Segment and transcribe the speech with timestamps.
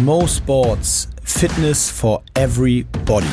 [0.00, 3.26] Mo Sports Fitness for Everybody.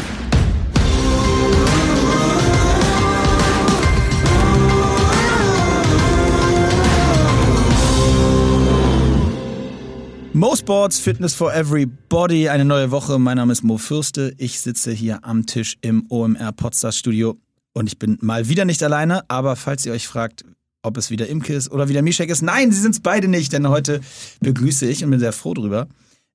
[10.34, 13.18] Mo Sports Fitness for Everybody, eine neue Woche.
[13.20, 14.34] Mein Name ist Mo Fürste.
[14.38, 17.38] Ich sitze hier am Tisch im OMR Podstar Studio
[17.72, 19.24] und ich bin mal wieder nicht alleine.
[19.30, 20.44] Aber falls ihr euch fragt,
[20.84, 23.54] ob es wieder Imke ist oder wieder Mischek ist, nein, sie sind es beide nicht,
[23.54, 24.02] denn heute
[24.42, 25.88] begrüße ich und bin sehr froh drüber.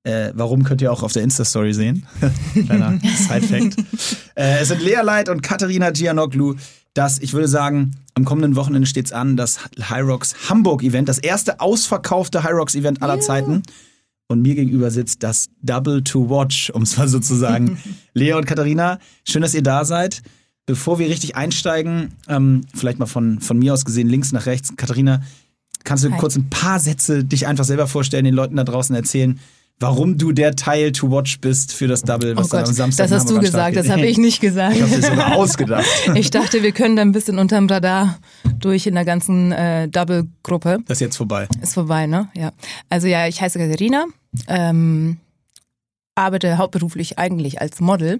[0.05, 2.05] Äh, warum könnt ihr auch auf der Insta-Story sehen?
[2.53, 3.75] Kleiner Side-Fact.
[4.35, 6.55] äh, es sind Lea Light und Katharina Gianoglu.
[6.93, 11.17] Das, ich würde sagen, am kommenden Wochenende steht es an, das Hyrox Hamburg Event, das
[11.17, 13.23] erste ausverkaufte Hyrox Event aller yeah.
[13.23, 13.63] Zeiten.
[14.27, 17.79] Und mir gegenüber sitzt das Double to Watch, um es mal so zu sagen.
[18.13, 20.21] Lea und Katharina, schön, dass ihr da seid.
[20.67, 24.75] Bevor wir richtig einsteigen, ähm, vielleicht mal von, von mir aus gesehen, links nach rechts.
[24.77, 25.21] Katharina,
[25.83, 26.19] kannst du Hi.
[26.19, 29.39] kurz ein paar Sätze dich einfach selber vorstellen, den Leuten da draußen erzählen,
[29.79, 33.09] warum du der Teil to watch bist für das Double, was oh Gott, am Samstag
[33.09, 34.75] Das hast du gesagt, das habe ich nicht gesagt.
[34.75, 35.85] Ich habe dir sogar ausgedacht.
[36.15, 38.19] ich dachte, wir können da ein bisschen unterm Radar
[38.59, 40.79] durch in der ganzen äh, Double-Gruppe.
[40.87, 41.47] Das ist jetzt vorbei.
[41.61, 42.29] Ist vorbei, ne?
[42.35, 42.51] Ja.
[42.89, 44.05] Also ja, ich heiße Katharina,
[44.47, 45.17] ähm,
[46.15, 48.19] arbeite hauptberuflich eigentlich als Model,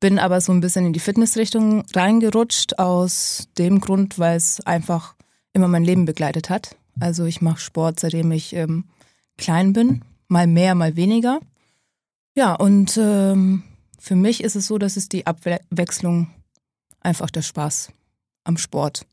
[0.00, 5.14] bin aber so ein bisschen in die Fitnessrichtung reingerutscht aus dem Grund, weil es einfach
[5.54, 6.76] immer mein Leben begleitet hat.
[7.00, 8.84] Also ich mache Sport, seitdem ich ähm,
[9.38, 11.40] klein bin, mal mehr, mal weniger.
[12.36, 13.62] Ja, und ähm,
[13.98, 16.28] für mich ist es so, dass es die Abwechslung
[17.00, 17.90] einfach der Spaß
[18.44, 19.06] am Sport.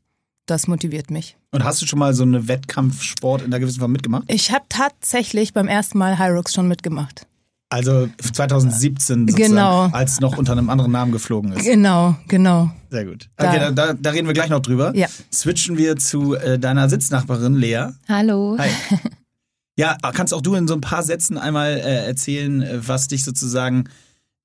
[0.46, 1.36] Das motiviert mich.
[1.52, 4.24] Und hast du schon mal so eine Wettkampfsport in der gewissen Form mitgemacht?
[4.26, 7.26] Ich habe tatsächlich beim ersten Mal Hyrox schon mitgemacht.
[7.70, 9.88] Also 2017 genau.
[9.92, 11.64] als noch unter einem anderen Namen geflogen ist.
[11.64, 12.70] Genau, genau.
[12.90, 13.30] Sehr gut.
[13.38, 14.94] Okay, da, da, da reden wir gleich noch drüber.
[14.94, 15.06] Ja.
[15.32, 17.86] Switchen wir zu äh, deiner Sitznachbarin Lea.
[18.08, 18.56] Hallo.
[18.58, 18.68] Hi.
[19.76, 23.24] Ja, kannst auch du in so ein paar Sätzen einmal äh, erzählen, äh, was dich
[23.24, 23.84] sozusagen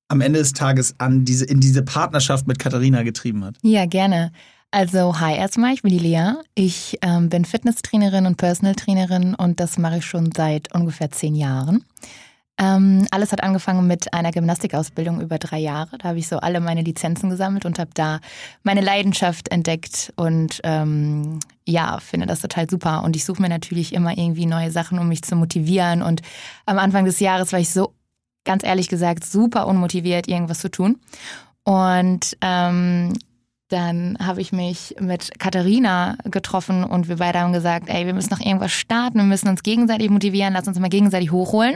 [0.07, 3.55] am Ende des Tages an diese, in diese Partnerschaft mit Katharina getrieben hat?
[3.61, 4.31] Ja, gerne.
[4.71, 6.33] Also, hi erstmal, ich bin die Lea.
[6.55, 11.35] Ich ähm, bin Fitnesstrainerin und Personal Trainerin und das mache ich schon seit ungefähr zehn
[11.35, 11.85] Jahren.
[12.59, 15.97] Ähm, alles hat angefangen mit einer Gymnastikausbildung über drei Jahre.
[15.97, 18.19] Da habe ich so alle meine Lizenzen gesammelt und habe da
[18.63, 23.03] meine Leidenschaft entdeckt und ähm, ja, finde das total super.
[23.03, 26.01] Und ich suche mir natürlich immer irgendwie neue Sachen, um mich zu motivieren.
[26.01, 26.21] Und
[26.65, 27.93] am Anfang des Jahres war ich so,
[28.45, 30.97] ganz ehrlich gesagt, super unmotiviert, irgendwas zu tun.
[31.63, 33.13] Und ähm,
[33.69, 38.29] dann habe ich mich mit Katharina getroffen und wir beide haben gesagt, ey, wir müssen
[38.31, 41.75] noch irgendwas starten, wir müssen uns gegenseitig motivieren, lass uns mal gegenseitig hochholen.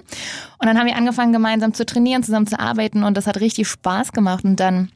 [0.57, 3.68] Und dann haben wir angefangen, gemeinsam zu trainieren, zusammen zu arbeiten und das hat richtig
[3.68, 4.46] Spaß gemacht.
[4.46, 4.90] Und dann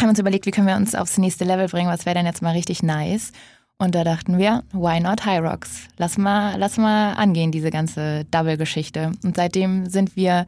[0.00, 2.26] haben wir uns überlegt, wie können wir uns aufs nächste Level bringen, was wäre denn
[2.26, 3.32] jetzt mal richtig nice.
[3.80, 5.82] Und da dachten wir, why not High Rocks?
[5.98, 9.12] Lass mal, lass mal angehen, diese ganze Double-Geschichte.
[9.22, 10.46] Und seitdem sind wir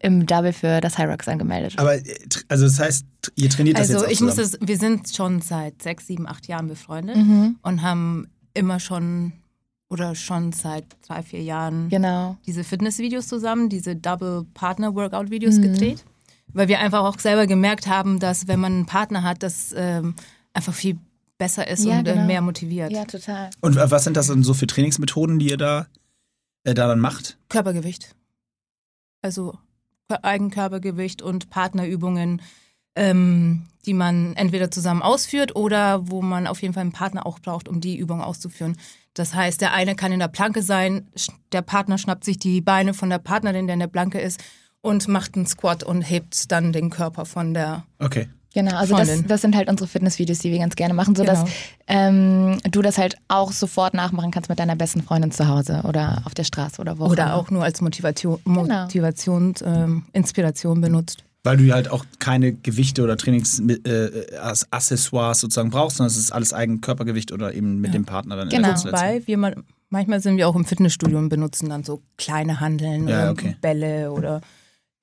[0.00, 1.78] im Double für das High Rocks angemeldet.
[1.78, 1.96] Aber,
[2.48, 3.06] also das heißt,
[3.36, 6.26] ihr trainiert das also jetzt auch ich muss es, wir sind schon seit sechs, sieben,
[6.26, 7.56] acht Jahren befreundet mhm.
[7.62, 9.32] und haben immer schon
[9.88, 12.36] oder schon seit drei, vier Jahren genau.
[12.46, 15.62] diese Fitnessvideos zusammen, diese Double-Partner-Workout-Videos mhm.
[15.62, 16.04] gedreht.
[16.48, 20.16] Weil wir einfach auch selber gemerkt haben, dass wenn man einen Partner hat, das ähm,
[20.52, 20.98] einfach viel
[21.42, 22.24] besser ist ja, und äh, genau.
[22.24, 22.92] mehr motiviert.
[22.92, 23.50] Ja, total.
[23.60, 25.88] Und was sind das denn so für Trainingsmethoden, die ihr da,
[26.62, 27.36] äh, da dann macht?
[27.48, 28.14] Körpergewicht.
[29.22, 29.58] Also
[30.08, 32.42] Eigenkörpergewicht und Partnerübungen,
[32.94, 37.40] ähm, die man entweder zusammen ausführt oder wo man auf jeden Fall einen Partner auch
[37.40, 38.76] braucht, um die Übung auszuführen.
[39.14, 41.08] Das heißt, der eine kann in der Planke sein,
[41.50, 44.40] der Partner schnappt sich die Beine von der Partnerin, der in der Planke ist,
[44.80, 48.28] und macht einen Squat und hebt dann den Körper von der okay.
[48.54, 51.54] Genau, also das, das, sind halt unsere Fitnessvideos, die wir ganz gerne machen, sodass genau.
[51.86, 56.20] ähm, du das halt auch sofort nachmachen kannst mit deiner besten Freundin zu Hause oder
[56.26, 57.06] auf der Straße oder wo.
[57.06, 58.82] Oder auch nur als Motivation, genau.
[58.82, 61.24] Motivation ähm, Inspiration benutzt.
[61.44, 66.52] Weil du halt auch keine Gewichte oder Trainingsaccessoires äh, sozusagen brauchst, sondern es ist alles
[66.52, 67.98] eigen Körpergewicht oder eben mit ja.
[67.98, 68.68] dem Partner dann genau.
[68.68, 69.56] in der Wobei wir mal,
[69.88, 73.56] manchmal sind wir auch im Fitnessstudio und benutzen dann so kleine Handeln ja, okay.
[73.60, 74.40] Bälle oder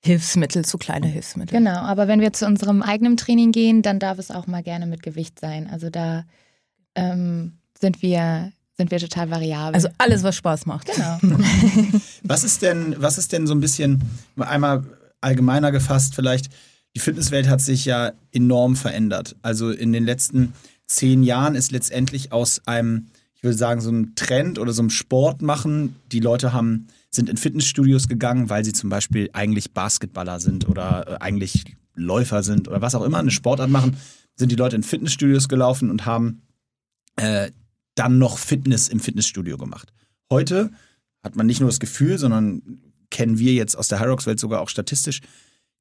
[0.02, 1.58] Hilfsmittel, zu kleine Hilfsmittel.
[1.58, 4.86] Genau, aber wenn wir zu unserem eigenen Training gehen, dann darf es auch mal gerne
[4.86, 5.68] mit Gewicht sein.
[5.70, 6.24] Also da
[6.94, 9.74] ähm, sind wir sind wir total variabel.
[9.74, 10.90] Also alles, was Spaß macht.
[10.90, 11.18] Genau.
[12.22, 14.00] was ist denn, was ist denn so ein bisschen
[14.38, 14.84] einmal
[15.20, 16.48] allgemeiner gefasst vielleicht?
[16.96, 19.36] Die Fitnesswelt hat sich ja enorm verändert.
[19.42, 20.54] Also in den letzten
[20.86, 24.90] zehn Jahren ist letztendlich aus einem, ich würde sagen, so einem Trend oder so einem
[24.90, 25.96] Sport machen.
[26.10, 31.08] Die Leute haben sind in Fitnessstudios gegangen, weil sie zum Beispiel eigentlich Basketballer sind oder
[31.08, 33.96] äh, eigentlich Läufer sind oder was auch immer, eine Sportart machen,
[34.36, 36.42] sind die Leute in Fitnessstudios gelaufen und haben
[37.16, 37.50] äh,
[37.94, 39.92] dann noch Fitness im Fitnessstudio gemacht.
[40.30, 40.70] Heute
[41.22, 42.80] hat man nicht nur das Gefühl, sondern
[43.10, 45.20] kennen wir jetzt aus der Hyrox-Welt sogar auch statistisch,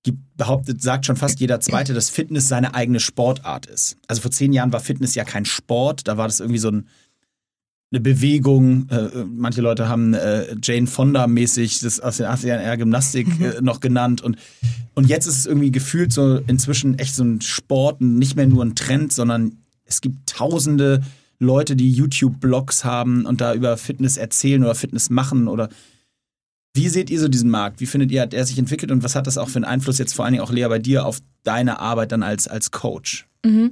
[0.04, 3.98] gibt, behauptet, sagt schon fast jeder Zweite, dass Fitness seine eigene Sportart ist.
[4.08, 6.88] Also vor zehn Jahren war Fitness ja kein Sport, da war das irgendwie so ein,
[7.91, 8.88] eine Bewegung.
[8.89, 13.45] Äh, manche Leute haben äh, Jane Fonda-mäßig das aus den 80ern eher Gymnastik Mhm.
[13.45, 14.21] äh, noch genannt.
[14.21, 14.38] Und,
[14.94, 18.63] und jetzt ist es irgendwie gefühlt so inzwischen echt so ein Sport, nicht mehr nur
[18.63, 19.53] ein Trend, sondern
[19.86, 21.01] es gibt tausende
[21.39, 25.69] Leute, die YouTube-Blogs haben und da über Fitness erzählen oder Fitness machen oder
[26.75, 27.80] wie seht ihr so diesen Markt?
[27.81, 29.97] Wie findet ihr, hat er sich entwickelt und was hat das auch für einen Einfluss
[29.97, 33.27] jetzt vor allen Dingen auch Lea bei dir auf deine Arbeit dann als, als Coach?
[33.44, 33.71] Mhm.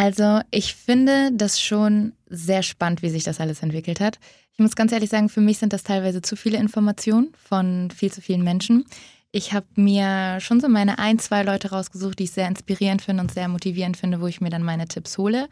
[0.00, 4.18] Also ich finde das schon sehr spannend, wie sich das alles entwickelt hat.
[4.54, 8.10] Ich muss ganz ehrlich sagen, für mich sind das teilweise zu viele Informationen von viel
[8.10, 8.86] zu vielen Menschen.
[9.30, 13.22] Ich habe mir schon so meine ein, zwei Leute rausgesucht, die ich sehr inspirierend finde
[13.22, 15.50] und sehr motivierend finde, wo ich mir dann meine Tipps hole.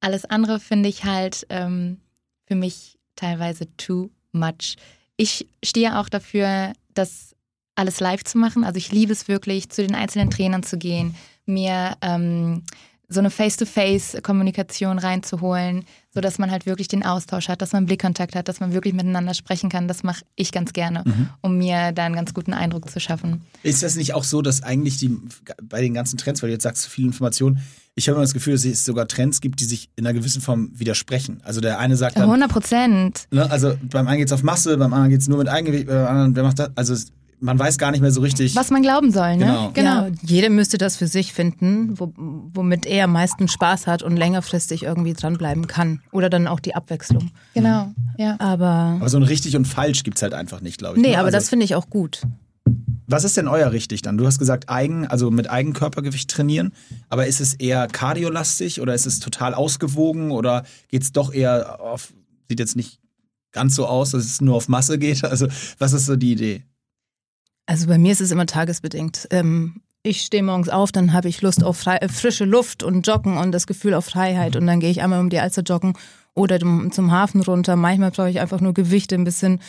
[0.00, 2.00] Alles andere finde ich halt ähm,
[2.48, 4.74] für mich teilweise too much.
[5.16, 7.36] Ich stehe auch dafür, das
[7.76, 8.64] alles live zu machen.
[8.64, 11.14] Also ich liebe es wirklich, zu den einzelnen Trainern zu gehen,
[11.46, 12.64] mir ähm,
[13.08, 18.48] so eine Face-to-Face-Kommunikation reinzuholen, sodass man halt wirklich den Austausch hat, dass man Blickkontakt hat,
[18.48, 19.88] dass man wirklich miteinander sprechen kann.
[19.88, 21.28] Das mache ich ganz gerne, Mhm.
[21.42, 23.42] um mir da einen ganz guten Eindruck zu schaffen.
[23.62, 25.16] Ist das nicht auch so, dass eigentlich die
[25.62, 27.58] bei den ganzen Trends, weil du jetzt sagst, so viel Information,
[27.94, 30.40] ich habe immer das Gefühl, dass es sogar Trends gibt, die sich in einer gewissen
[30.42, 31.40] Form widersprechen.
[31.44, 33.28] Also der eine sagt dann, 100 Prozent.
[33.30, 35.86] ne, also beim einen geht es auf Masse, beim anderen geht es nur mit Eigengewicht,
[35.86, 36.70] beim anderen, wer macht das?
[36.74, 36.94] Also
[37.44, 38.56] man weiß gar nicht mehr so richtig.
[38.56, 39.44] Was man glauben soll, ne?
[39.44, 39.70] Genau.
[39.74, 40.06] genau.
[40.06, 44.16] Ja, jeder müsste das für sich finden, wo, womit er am meisten Spaß hat und
[44.16, 46.00] längerfristig irgendwie dranbleiben kann.
[46.10, 47.30] Oder dann auch die Abwechslung.
[47.52, 48.36] Genau, ja.
[48.40, 51.02] Aber Aber so ein richtig und falsch gibt es halt einfach nicht, glaube ich.
[51.02, 51.18] nee, ne?
[51.18, 52.22] aber also, das finde ich auch gut.
[53.06, 54.16] Was ist denn euer richtig dann?
[54.16, 56.72] Du hast gesagt, eigen, also mit Eigenkörpergewicht trainieren,
[57.10, 61.78] aber ist es eher kardiolastig oder ist es total ausgewogen oder geht es doch eher
[61.82, 62.14] auf,
[62.48, 63.00] sieht jetzt nicht
[63.52, 65.22] ganz so aus, dass es nur auf Masse geht?
[65.34, 65.48] Also,
[65.78, 66.62] was ist so die Idee?
[67.66, 69.28] Also bei mir ist es immer tagesbedingt.
[69.30, 73.06] Ähm, ich stehe morgens auf, dann habe ich Lust auf frei, äh, frische Luft und
[73.06, 74.54] Joggen und das Gefühl auf Freiheit.
[74.54, 75.94] Und dann gehe ich einmal um die Alster joggen
[76.34, 77.76] oder zum, Hafen runter.
[77.76, 79.60] Manchmal brauche ich einfach nur Gewichte, ein bisschen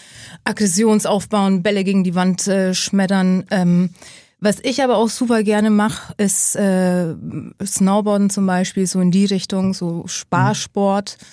[0.43, 3.45] Aggressions aufbauen, Bälle gegen die Wand äh, schmettern.
[3.49, 3.91] Ähm,
[4.39, 7.15] was ich aber auch super gerne mache, ist äh,
[7.63, 11.17] Snowboarden zum Beispiel, so in die Richtung, so Sparsport.
[11.19, 11.27] In,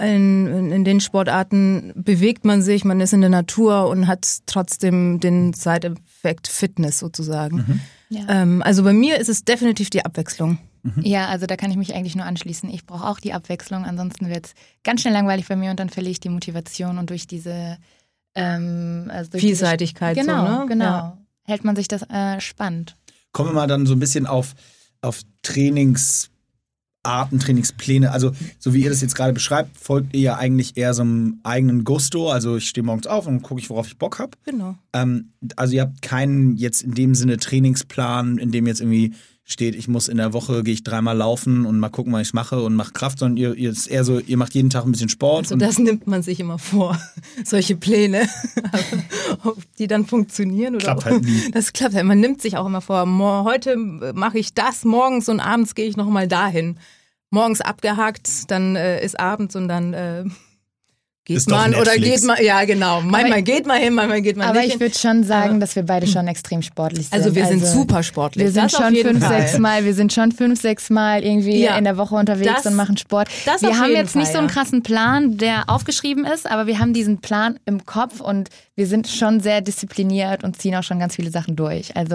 [0.00, 5.20] in, in den Sportarten bewegt man sich, man ist in der Natur und hat trotzdem
[5.20, 7.80] den Side-Effekt Fitness sozusagen.
[8.08, 8.22] Ja.
[8.28, 10.58] Ähm, also bei mir ist es definitiv die Abwechslung.
[11.02, 12.70] Ja, also da kann ich mich eigentlich nur anschließen.
[12.70, 15.90] Ich brauche auch die Abwechslung, ansonsten wird es ganz schnell langweilig bei mir und dann
[15.90, 17.76] verliere ich die Motivation und durch diese
[18.34, 20.16] ähm, also durch Vielseitigkeit.
[20.16, 20.66] Diese, genau, so, ne?
[20.68, 20.84] genau.
[20.84, 21.18] Ja.
[21.44, 22.96] Hält man sich das äh, spannend.
[23.32, 24.54] Kommen wir mal dann so ein bisschen auf,
[25.02, 26.29] auf Trainingsarten,
[27.02, 28.12] Trainingspläne.
[28.12, 31.40] Also, so wie ihr das jetzt gerade beschreibt, folgt ihr ja eigentlich eher so einem
[31.42, 32.30] eigenen Gusto.
[32.30, 34.32] Also, ich stehe morgens auf und gucke ich, worauf ich Bock habe.
[34.44, 34.76] Genau.
[34.92, 39.14] Ähm, also, ihr habt keinen jetzt in dem Sinne Trainingsplan, in dem jetzt irgendwie
[39.52, 42.34] steht, ich muss in der Woche, gehe ich dreimal laufen und mal gucken, was ich
[42.34, 44.92] mache und mache Kraft, sondern ihr, ihr ist eher so, ihr macht jeden Tag ein
[44.92, 45.46] bisschen Sport.
[45.46, 46.98] Also und das nimmt man sich immer vor,
[47.44, 48.28] solche Pläne.
[49.44, 51.50] Ob die dann funktionieren oder Klappt halt nie.
[51.52, 52.06] Das klappt halt.
[52.06, 53.06] Man nimmt sich auch immer vor,
[53.44, 56.78] heute mache ich das morgens und abends gehe ich nochmal dahin.
[57.30, 60.24] Morgens abgehakt, dann äh, ist abends und dann äh,
[61.26, 63.02] geht Ist man oder geht man, ja genau.
[63.02, 64.80] Manchmal ich- geht man hin, manchmal geht man Aber nicht ich hin.
[64.80, 67.12] würde schon sagen, dass wir beide schon extrem sportlich sind.
[67.12, 68.44] Also wir sind super sportlich.
[68.46, 69.42] Wir sind Das schon fünf, Fall.
[69.42, 71.76] sechs Mal, wir sind schon fünf, sechs Mal irgendwie Ja.
[71.76, 73.28] in der Woche unterwegs Das- und machen Sport.
[73.44, 76.78] das wir haben jetzt nicht Fall, so einen krassen Plan, der aufgeschrieben ist, aber wir
[76.78, 80.98] haben diesen Plan im Kopf und wir sind schon sehr diszipliniert und ziehen auch schon
[80.98, 81.94] ganz viele Sachen durch.
[81.96, 82.14] Also,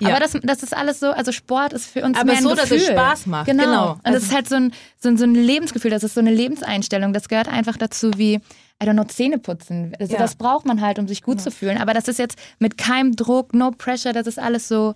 [0.00, 0.08] Ja.
[0.08, 2.54] aber das, das ist alles so, also Sport ist für uns Aber mehr ein so,
[2.54, 2.78] dass Gefühl.
[2.78, 3.46] es Spaß macht.
[3.46, 3.64] Genau.
[3.64, 3.90] Genau.
[3.92, 6.20] Und das Also- ist halt so ein, so, ein, so ein Lebensgefühl, das ist so
[6.20, 7.12] eine Lebenseinstellung.
[7.12, 8.40] Das gehört einfach dazu wie
[8.82, 9.92] I don't know, Zähne putzen.
[9.98, 10.18] Also Ja.
[10.18, 11.78] Das braucht man halt, um sich gut zu fühlen.
[11.78, 14.94] Aber das ist jetzt mit keinem Druck, no pressure, das ist alles so,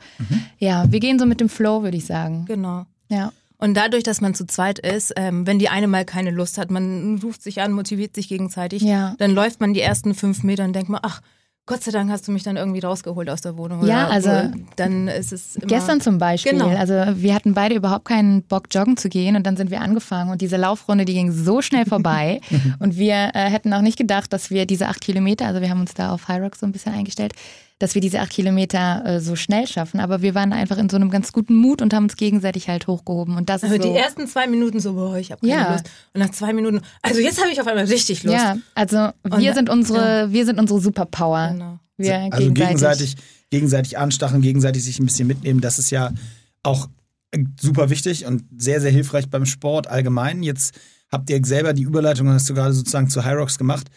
[0.58, 2.44] ja, wir gehen so mit dem Flow, würde ich sagen.
[2.46, 2.84] Genau.
[3.08, 3.32] Ja.
[3.56, 6.70] Und dadurch, dass man zu zweit ist, ähm, wenn die eine mal keine Lust hat,
[6.70, 9.14] man ruft sich an, motiviert sich gegenseitig, Ja.
[9.18, 11.20] dann läuft man die ersten fünf Meter und denkt man, ach,
[11.66, 13.86] Gott sei Dank hast du mich dann irgendwie rausgeholt aus der Wohnung.
[13.86, 14.30] Ja, Oder, also
[14.76, 16.52] dann ist es Gestern zum Beispiel.
[16.52, 16.68] Genau.
[16.68, 20.30] Also wir hatten beide überhaupt keinen Bock, joggen zu gehen und dann sind wir angefangen
[20.30, 22.40] und diese Laufrunde, die ging so schnell vorbei
[22.80, 25.80] und wir äh, hätten auch nicht gedacht, dass wir diese acht Kilometer, also wir haben
[25.80, 27.34] uns da auf High Rock so ein bisschen eingestellt,
[27.80, 29.98] dass wir diese acht Kilometer äh, so schnell schaffen.
[29.98, 32.86] Aber wir waren einfach in so einem ganz guten Mut und haben uns gegenseitig halt
[32.86, 33.90] hochgehoben und das ist Aber so.
[33.90, 35.72] die ersten zwei Minuten so, boah, ich habe keine Ja.
[35.72, 35.90] Lust.
[36.14, 38.36] Und nach zwei Minuten, also jetzt habe ich auf einmal richtig Lust.
[38.36, 41.48] ja, also wir Und- sind unsere, wir sind unsere Superpower.
[41.52, 41.78] Genau.
[41.96, 43.16] Wir also gegenseitig,
[43.50, 46.12] gegenseitig anstacheln, gegenseitig sich ein bisschen mitnehmen, das ist ja
[46.62, 46.88] auch
[47.32, 50.42] äh, super wichtig und sehr, sehr hilfreich beim Sport allgemein.
[50.42, 50.74] Jetzt
[51.10, 53.88] habt ihr selber die Überleitung, hast du gerade sozusagen zu High Rocks gemacht.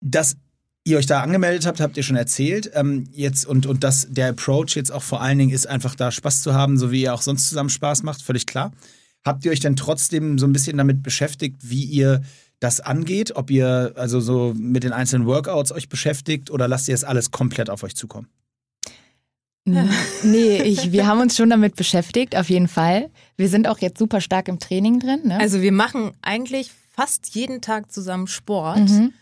[0.00, 0.36] Das
[0.84, 2.70] ihr euch da angemeldet habt, habt ihr schon erzählt.
[2.74, 6.10] Ähm, jetzt und, und dass der Approach jetzt auch vor allen Dingen ist, einfach da
[6.10, 8.72] Spaß zu haben, so wie ihr auch sonst zusammen Spaß macht, völlig klar.
[9.24, 12.22] Habt ihr euch denn trotzdem so ein bisschen damit beschäftigt, wie ihr
[12.58, 13.36] das angeht?
[13.36, 17.30] Ob ihr also so mit den einzelnen Workouts euch beschäftigt oder lasst ihr es alles
[17.30, 18.28] komplett auf euch zukommen?
[19.64, 23.10] Nee, ich, wir haben uns schon damit beschäftigt, auf jeden Fall.
[23.36, 25.20] Wir sind auch jetzt super stark im Training drin.
[25.24, 25.38] Ne?
[25.38, 28.88] Also wir machen eigentlich fast jeden Tag zusammen Sport.
[28.88, 29.12] Mhm.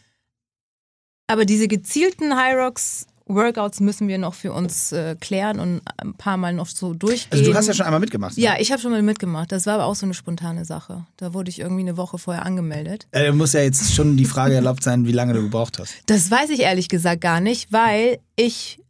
[1.30, 6.14] Aber diese gezielten High Rocks Workouts müssen wir noch für uns äh, klären und ein
[6.14, 7.38] paar Mal noch so durchgehen.
[7.38, 8.36] Also du hast ja schon einmal mitgemacht.
[8.36, 8.42] ne?
[8.42, 9.52] Ja, ich habe schon mal mitgemacht.
[9.52, 11.06] Das war aber auch so eine spontane Sache.
[11.16, 13.06] Da wurde ich irgendwie eine Woche vorher angemeldet.
[13.12, 15.94] Äh, muss ja jetzt schon die Frage erlaubt sein, wie lange du gebraucht hast.
[16.06, 18.80] Das weiß ich ehrlich gesagt gar nicht, weil ich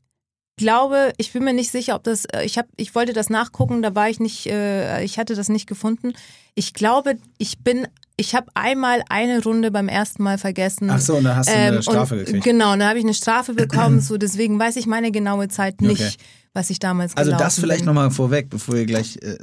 [0.56, 3.82] glaube, ich bin mir nicht sicher, ob das, äh, ich habe, ich wollte das nachgucken,
[3.82, 6.12] da war ich nicht, äh, ich hatte das nicht gefunden.
[6.54, 7.88] Ich glaube, ich bin,
[8.20, 10.90] ich habe einmal eine Runde beim ersten Mal vergessen.
[10.90, 12.44] Ach so, und da hast du eine Ähm, Strafe und, gekriegt.
[12.44, 16.00] Genau, da habe ich eine Strafe bekommen, so deswegen weiß ich meine genaue Zeit nicht,
[16.00, 16.12] Okay.
[16.54, 19.36] was ich damals Also gelaufen das vielleicht nochmal vorweg, bevor ihr gleich äh,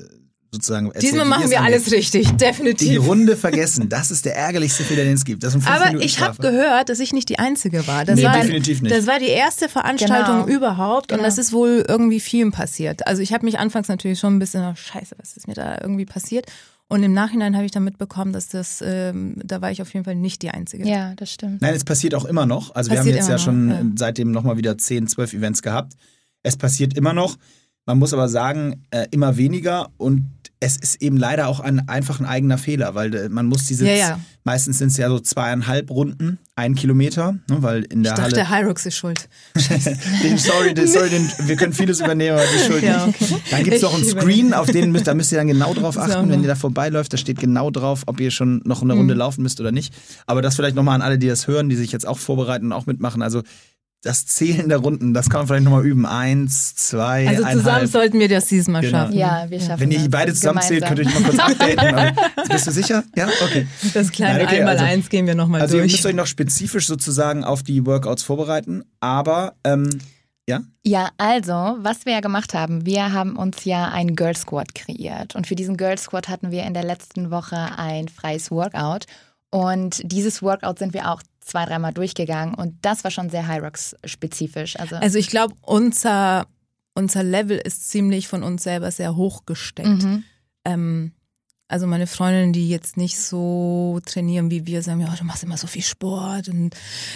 [0.51, 3.05] sozusagen erzählt, Diesmal machen wir alles richtig, Die definitiv.
[3.05, 5.43] Runde vergessen, das ist der ärgerlichste Fehler, den es gibt.
[5.43, 8.05] Das Aber Minuten ich habe gehört, dass ich nicht die Einzige war.
[8.05, 8.95] Das Nee, war definitiv nicht.
[8.95, 10.57] Das war die erste Veranstaltung Genau.
[10.57, 11.23] überhaupt und Genau.
[11.27, 13.05] das ist wohl irgendwie vielen passiert.
[13.07, 15.79] Also ich habe mich anfangs natürlich schon ein bisschen, oh, scheiße, was ist mir da
[15.81, 16.45] irgendwie passiert?
[16.89, 20.05] Und im Nachhinein habe ich dann mitbekommen, dass das, ähm, da war ich auf jeden
[20.05, 20.87] Fall nicht die Einzige.
[20.87, 21.61] Ja, das stimmt.
[21.61, 22.73] Nein, es passiert auch immer noch.
[22.75, 23.81] Also wir haben Passiert jetzt ja immer schon noch, ja.
[23.81, 25.93] äh, seitdem nochmal wieder 10, 12 Events gehabt.
[26.43, 27.37] Es passiert immer noch.
[27.85, 32.19] Man muss aber sagen, äh, immer weniger und es ist eben leider auch ein, einfach
[32.19, 34.19] ein eigener Fehler, weil äh, man muss diese, Ja, ja.
[34.43, 38.49] meistens sind es ja so zweieinhalb Runden, ein Kilometer, ne, weil in der Ich dachte,
[38.49, 38.65] Halle...
[38.65, 39.29] Hyrux ist schuld.
[40.23, 43.21] Den, sorry, den, sorry den, wir können vieles übernehmen, aber die Schuld Ja, nicht.
[43.21, 43.35] okay.
[43.51, 45.97] Dann gibt es noch einen Screen, auf den müsst, da müsst ihr dann genau drauf
[45.97, 46.41] achten, wenn noch.
[46.41, 47.13] ihr da vorbeiläuft.
[47.13, 49.93] Da steht genau drauf, ob ihr schon noch eine Runde laufen müsst oder nicht.
[50.25, 52.73] Aber das vielleicht nochmal an alle, die das hören, die sich jetzt auch vorbereiten und
[52.73, 53.21] auch mitmachen.
[53.21, 53.43] Also
[54.03, 56.05] das Zählen der Runden, das kann man vielleicht nochmal üben.
[56.05, 57.87] Eins, zwei, Also zusammen eineinhalb.
[57.89, 58.97] sollten wir das dieses Mal Genau.
[58.99, 59.17] schaffen.
[59.17, 61.79] Ja, wir schaffen Wenn ihr beide zusammenzählt, könnt ihr euch mal kurz updaten.
[61.79, 62.13] Aber
[62.47, 63.03] bist du sicher?
[63.15, 63.67] Ja, okay.
[63.93, 65.93] Das kleine Nein, okay, Einmal also- eins gehen wir nochmal Also ihr durch.
[65.93, 68.83] müsst euch noch spezifisch sozusagen auf die Workouts vorbereiten.
[68.99, 69.89] Aber ähm,
[70.47, 74.73] ja, Ja, also, was wir ja gemacht haben, wir haben uns ja einen Girl Squad
[74.75, 75.35] kreiert.
[75.35, 79.05] Und für diesen Girl Squad hatten wir in der letzten Woche ein freies Workout.
[79.49, 82.55] Und dieses Workout sind wir auch zwei, dreimal durchgegangen.
[82.55, 84.79] Und das war schon sehr High Rocks spezifisch.
[84.79, 86.47] Also, Also ich glaube, unser,
[86.93, 90.03] unser Level ist ziemlich von uns selber sehr hoch gesteckt.
[90.03, 90.23] mhm.
[90.65, 91.11] ähm,
[91.69, 95.43] also meine Freundinnen, die jetzt nicht so trainieren wie wir, sagen ja, oh, du machst
[95.43, 96.75] immer so viel Sport und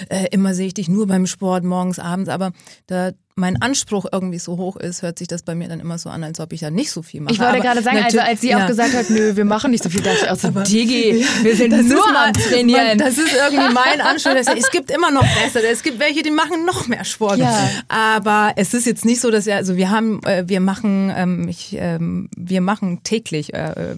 [0.09, 2.29] äh, immer sehe ich dich nur beim Sport, morgens, abends.
[2.29, 2.51] Aber
[2.85, 6.09] da mein Anspruch irgendwie so hoch ist, hört sich das bei mir dann immer so
[6.09, 7.33] an, als ob ich da nicht so viel mache.
[7.33, 8.63] ich wollte Aber gerade sagen, also als sie ja.
[8.63, 11.55] auch gesagt hat, nö, wir machen nicht so viel, dachte ich auch so, Digi, wir
[11.55, 12.87] sind Das nur am mein- Trainieren.
[12.87, 14.33] mein- Das ist irgendwie mein Anspruch.
[14.33, 15.67] dass Es gibt immer noch bessere.
[15.67, 17.37] Es gibt welche, die machen noch mehr Sport.
[17.37, 17.69] Ja.
[17.87, 21.47] Aber es ist jetzt nicht so, dass wir, also wir haben, äh, wir machen, ähm,
[21.47, 23.95] ich, ähm, wir machen täglich äh, äh,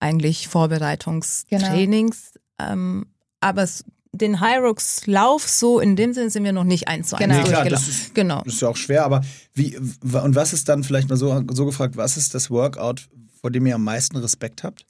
[0.00, 2.32] eigentlich Vorbereitungstrainings.
[2.60, 3.06] Ähm,
[3.40, 3.84] aber es,
[4.16, 7.36] den Hyrox Lauf so in dem Sinne sind wir noch nicht eins zu eins Genau.
[7.36, 7.88] Nee, klar, durchgelaufen.
[7.88, 8.42] das ist- genau.
[8.44, 9.22] Das ist ja auch schwer, aber
[9.54, 13.08] wie und was ist dann vielleicht mal so, so gefragt, was ist das Workout,
[13.40, 14.86] vor dem ihr am meisten Respekt habt?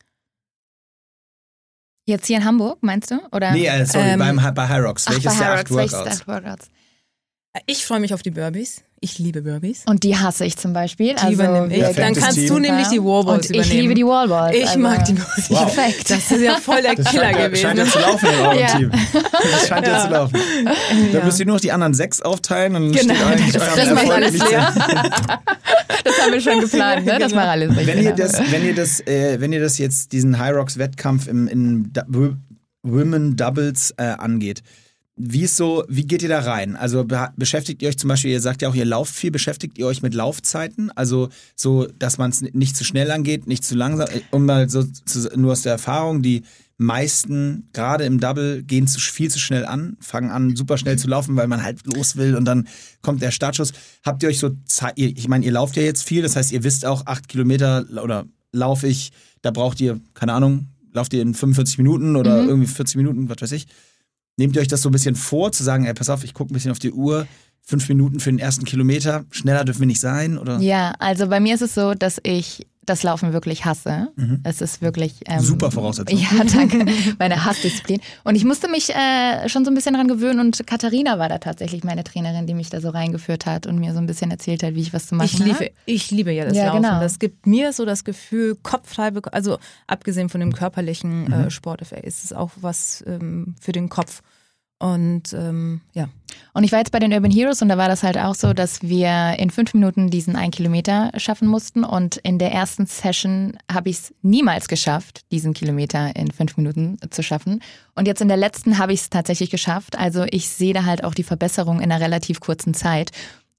[2.07, 3.19] Jetzt hier in Hamburg, meinst du?
[3.33, 3.52] Oder?
[3.52, 4.45] Nee, äh, sorry, Ähm, beim, bei.
[5.07, 6.04] Ach, Welches bei der acht welches Workouts?
[6.04, 6.69] der acht Workouts?
[7.66, 8.83] Ich freue mich auf die Burpees.
[9.04, 9.82] Ich liebe Burpees.
[9.87, 11.08] Und die hasse ich zum Beispiel.
[11.08, 11.94] Die also, übernehme ich.
[11.96, 12.49] Dann kannst Team.
[12.49, 13.80] du nämlich die Warballs Und ich übernehmen.
[13.82, 14.56] liebe die Wallballs.
[14.56, 15.50] Ich also, mag die Burpees.
[15.50, 15.75] Wow.
[15.75, 16.11] Perfekt.
[16.11, 17.62] Das ist ja voll der Das Killer scheint, gewesen.
[17.62, 18.66] scheint ja zu laufen in eurem Ja.
[18.78, 18.90] Team.
[19.52, 20.38] Das scheint ja, zu laufen.
[21.12, 23.88] Dann müsst ihr nur noch die anderen sechs aufteilen und Genau, steht eigentlich das- das
[23.88, 24.75] Erfolg alles leer.
[26.04, 27.18] Das haben wir schon geplant, ne?
[27.18, 27.42] Das Genau.
[27.42, 27.87] war alles richtig.
[27.87, 31.28] Wenn ihr das, wenn ihr das, äh, wenn ihr das jetzt diesen High Rocks Wettkampf
[31.28, 32.34] im, in Da- Wo-
[32.82, 34.62] Women Doubles äh, angeht,
[35.16, 36.75] wie ist so, wie geht ihr da rein?
[36.75, 39.78] Also be beschäftigt ihr euch zum Beispiel, ihr sagt ja auch, ihr lauft viel, beschäftigt
[39.78, 40.90] ihr euch mit Laufzeiten?
[40.97, 44.68] Also so, dass man es nicht zu schnell angeht, nicht zu langsam, äh, um mal
[44.68, 46.42] so zu, nur aus der Erfahrung, die
[46.78, 51.06] meisten, gerade im Double, gehen zu, viel zu schnell an, fangen an, super schnell zu
[51.09, 52.66] laufen, weil man halt los will und dann
[53.00, 53.73] kommt der Startschuss.
[54.04, 56.64] Habt ihr euch so Zeit, ich meine, ihr lauft ja jetzt viel, das heißt, ihr
[56.64, 61.35] wisst auch, acht Kilometer oder laufe ich, da braucht ihr, keine Ahnung, lauft ihr in
[61.35, 62.49] 45 Minuten oder Mhm.
[62.49, 63.66] irgendwie 40 Minuten, was weiß ich.
[64.37, 66.53] Nehmt ihr euch das so ein bisschen vor, zu sagen, ey, pass auf, ich gucke
[66.53, 67.26] ein bisschen auf die Uhr,
[67.62, 70.59] fünf Minuten für den ersten Kilometer, schneller dürfen wir nicht sein, oder?
[70.59, 74.09] Ja, also bei mir ist es so, dass ich das Laufen wirklich hasse.
[74.43, 75.21] Es ist wirklich.
[75.26, 75.41] Ähm, Mhm.
[75.45, 76.19] Super Voraussetzung.
[76.21, 76.85] Ja, danke.
[77.19, 78.00] Meine Hassdisziplin.
[78.25, 81.38] Und ich musste mich äh, schon so ein bisschen dran gewöhnen und Katharina war da
[81.38, 84.62] tatsächlich meine Trainerin, die mich da so reingeführt hat und mir so ein bisschen erzählt
[84.62, 85.71] hat, wie ich was zu machen Ich liebe, habe.
[85.87, 86.83] ich liebe ja das Ja, Laufen.
[86.83, 87.00] genau.
[87.00, 92.25] Das gibt mir so das Gefühl, kopffrei, also abgesehen von dem körperlichen äh, Sporteffekt, ist
[92.25, 94.23] es auch was ähm, für den Kopf.
[94.85, 96.11] Und ähm, ja.
[96.53, 98.53] Und ich war jetzt bei den Urban Heroes und da war das halt auch so,
[98.53, 101.85] dass wir in fünf Minuten diesen einen Kilometer schaffen mussten.
[101.85, 106.99] Und in der ersten Session habe ich es niemals geschafft, diesen Kilometer in fünf Minuten
[107.09, 107.62] zu schaffen.
[107.95, 109.97] Und jetzt in der letzten habe ich es tatsächlich geschafft.
[109.97, 113.11] Also ich sehe da halt auch die Verbesserung in einer relativ kurzen Zeit.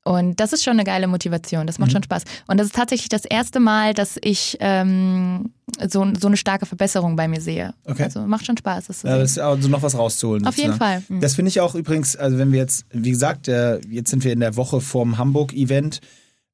[0.08, 1.66] Und das ist schon eine geile Motivation.
[1.66, 1.94] Das macht mhm.
[1.94, 2.24] schon Spaß.
[2.46, 5.52] Und das ist tatsächlich das erste Mal, dass ich ähm,
[5.88, 7.74] so, so eine starke Verbesserung bei mir sehe.
[7.86, 8.04] Okay.
[8.04, 8.86] Also macht schon Spaß.
[8.86, 10.46] Das, ja, das ist also noch was rauszuholen.
[10.46, 11.02] Auf jeden Fall.
[11.10, 11.22] Mhm.
[11.22, 14.32] Das finde ich auch übrigens, also wenn wir jetzt, wie gesagt, äh, jetzt sind wir
[14.32, 16.02] in der Woche vorm Hamburg-Event,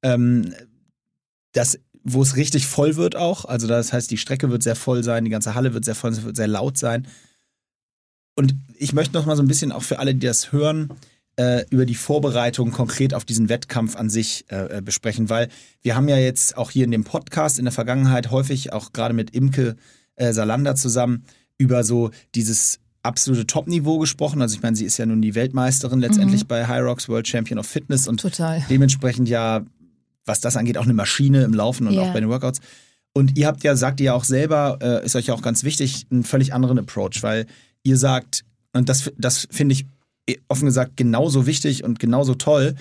[0.01, 0.53] ähm,
[1.51, 3.45] das wo es richtig voll wird auch.
[3.45, 6.11] Also das heißt, die Strecke wird sehr voll sein, die ganze Halle wird sehr voll,
[6.11, 7.05] es wird sehr laut sein.
[8.35, 10.89] Und ich möchte noch mal so ein bisschen auch für alle, die das hören,
[11.37, 15.47] äh, über die Vorbereitung konkret auf diesen Wettkampf an sich äh, äh, besprechen, weil
[15.81, 19.13] wir haben ja jetzt auch hier in dem Podcast in der Vergangenheit häufig auch gerade
[19.13, 19.75] mit Imke
[20.15, 21.23] äh, Salander zusammen
[21.57, 24.41] über so dieses absolute Top-Niveau gesprochen.
[24.41, 26.47] Also ich meine, sie ist ja nun die Weltmeisterin letztendlich mhm.
[26.47, 28.63] bei High Rocks World Champion of Fitness und Total.
[28.69, 29.65] dementsprechend ja,
[30.25, 32.03] was das angeht, auch eine Maschine im Laufen und yeah.
[32.03, 32.59] auch bei den Workouts.
[33.13, 35.63] Und ihr habt ja, sagt ihr ja auch selber, äh, ist euch ja auch ganz
[35.63, 37.45] wichtig, einen völlig anderen Approach, weil
[37.83, 39.85] ihr sagt, und das, das finde ich
[40.47, 42.75] offen gesagt genauso wichtig und genauso toll,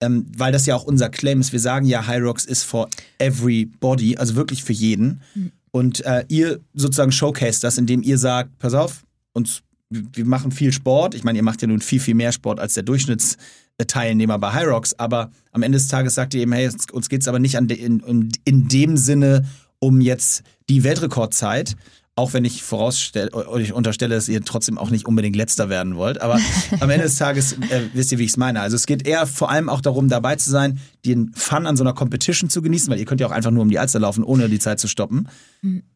[0.00, 1.52] ähm, weil das ja auch unser Claim ist.
[1.52, 5.20] Wir sagen ja, Rocks ist for everybody, also wirklich für jeden.
[5.34, 5.52] Mhm.
[5.72, 10.72] Und äh, ihr sozusagen showcase das, indem ihr sagt, pass auf, uns, wir machen viel
[10.72, 11.14] Sport.
[11.14, 14.94] Ich meine, ihr macht ja nun viel, viel mehr Sport als der Durchschnittsteilnehmer bei Rocks,
[14.98, 17.68] aber am Ende des Tages sagt ihr eben, hey, uns geht es aber nicht an
[17.68, 19.44] de, in, in, in dem Sinne
[19.78, 21.76] um jetzt die Weltrekordzeit,
[22.20, 26.20] auch wenn ich vorausstelle, euch unterstelle, dass ihr trotzdem auch nicht unbedingt letzter werden wollt.
[26.20, 26.38] Aber
[26.80, 28.60] am Ende des Tages äh, wisst ihr, wie ich es meine.
[28.60, 31.82] Also es geht eher vor allem auch darum, dabei zu sein, den Fun an so
[31.82, 34.22] einer Competition zu genießen, weil ihr könnt ja auch einfach nur um die Alster laufen,
[34.22, 35.28] ohne die Zeit zu stoppen.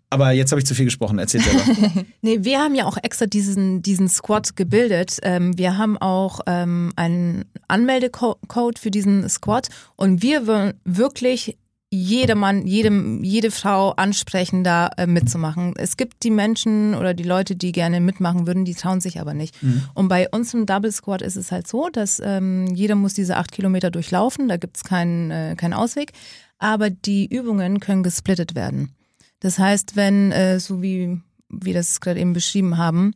[0.09, 1.19] Aber jetzt habe ich zu viel gesprochen.
[1.19, 2.04] Erzählt selber.
[2.23, 5.19] nee, wir haben ja auch extra diesen, diesen Squad gebildet.
[5.23, 11.58] Ähm, wir haben auch ähm, einen Anmeldecode für diesen Squad und wir wollen wirklich
[11.95, 15.75] jeder Mann, jedem, jede Frau ansprechen, da äh, mitzumachen.
[15.76, 19.33] Es gibt die Menschen oder die Leute, die gerne mitmachen würden, die trauen sich aber
[19.33, 19.63] nicht.
[19.63, 19.85] Mhm.
[19.95, 23.37] Und bei uns im Double Squad ist es halt so, dass ähm, jeder muss diese
[23.37, 26.13] acht Kilometer durchlaufen, da gibt es keinen, äh, keinen Ausweg.
[26.59, 28.95] Aber die Übungen können gesplittet werden.
[29.41, 33.15] Das heißt, wenn, äh, so wie wir das gerade eben beschrieben haben,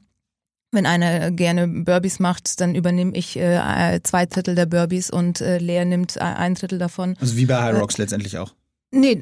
[0.70, 5.58] wenn einer gerne Burpees macht, dann übernehme ich äh, zwei Drittel der Burpees und äh,
[5.58, 7.16] Lea nimmt ein Drittel davon.
[7.20, 8.52] Also wie bei High Rocks äh, letztendlich auch.
[8.90, 9.20] Nee,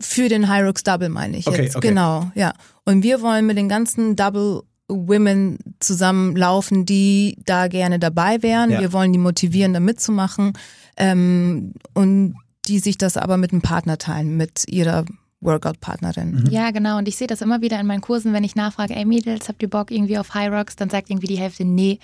[0.00, 1.76] für den Hyrox Double meine ich okay, jetzt.
[1.76, 1.88] Okay.
[1.88, 2.52] Genau, ja.
[2.84, 8.70] Und wir wollen mit den ganzen Double Women zusammenlaufen, die da gerne dabei wären.
[8.70, 8.80] Ja.
[8.80, 10.52] Wir wollen die motivieren, da mitzumachen.
[10.96, 15.04] Ähm, und die sich das aber mit einem Partner teilen, mit ihrer
[15.40, 16.42] Workout-Partnerin.
[16.42, 16.46] Mhm.
[16.50, 16.98] Ja, genau.
[16.98, 19.62] Und ich sehe das immer wieder in meinen Kursen, wenn ich nachfrage, ey Mädels, habt
[19.62, 20.74] ihr Bock irgendwie auf High Rocks?
[20.76, 21.98] Dann sagt irgendwie die Hälfte, nee,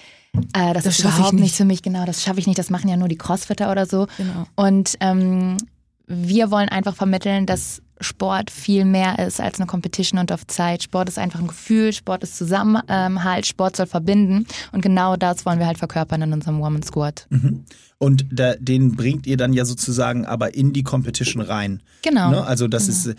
[0.52, 1.42] äh, das, das ist überhaupt nicht.
[1.42, 1.82] nicht für mich.
[1.82, 2.58] Genau, das schaffe ich nicht.
[2.58, 4.06] Das machen ja nur die Crossfitter oder so.
[4.16, 4.46] Genau.
[4.54, 5.56] Und ähm,
[6.06, 10.82] wir wollen einfach vermitteln, dass Sport viel mehr ist als eine Competition und auf Zeit.
[10.82, 15.58] Sport ist einfach ein Gefühl, Sport ist Zusammenhalt, Sport soll verbinden und genau das wollen
[15.58, 17.26] wir halt verkörpern in unserem Woman Squad.
[17.30, 17.64] Mhm.
[17.98, 21.82] Und da, den bringt ihr dann ja sozusagen aber in die Competition rein.
[22.02, 22.30] Genau.
[22.30, 22.44] Ne?
[22.44, 23.14] Also das genau.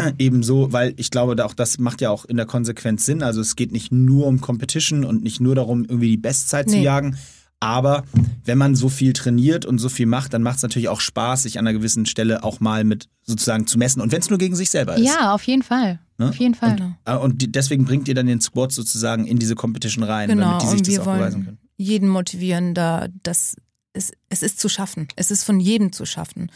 [0.00, 3.22] ist eben so, weil ich glaube, auch das macht ja auch in der Konsequenz Sinn.
[3.22, 6.72] Also es geht nicht nur um Competition und nicht nur darum, irgendwie die Bestzeit nee.
[6.72, 7.16] zu jagen,
[7.60, 8.04] aber
[8.44, 11.44] wenn man so viel trainiert und so viel macht, dann macht es natürlich auch Spaß,
[11.44, 14.02] sich an einer gewissen Stelle auch mal mit sozusagen zu messen.
[14.02, 15.06] Und wenn es nur gegen sich selber ist.
[15.06, 15.98] Ja, auf jeden Fall.
[16.18, 16.28] Ne?
[16.28, 16.72] Auf jeden Fall.
[16.72, 20.58] Und, äh, und deswegen bringt ihr dann den Squad sozusagen in diese Competition rein, genau,
[20.58, 21.58] damit die sich und wir das auch wollen beweisen können.
[21.76, 23.56] Jeden motivieren, da das
[23.94, 25.08] es, es ist zu schaffen.
[25.16, 26.50] Es ist von jedem zu schaffen.